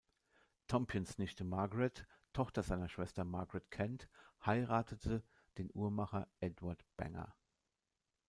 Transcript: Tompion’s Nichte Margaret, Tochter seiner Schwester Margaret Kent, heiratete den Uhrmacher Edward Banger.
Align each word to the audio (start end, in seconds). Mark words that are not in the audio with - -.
Tompion’s 0.67 1.19
Nichte 1.19 1.43
Margaret, 1.43 2.07
Tochter 2.33 2.63
seiner 2.63 2.89
Schwester 2.89 3.23
Margaret 3.23 3.69
Kent, 3.69 4.09
heiratete 4.43 5.21
den 5.59 5.69
Uhrmacher 5.75 6.27
Edward 6.39 6.83
Banger. 6.97 7.35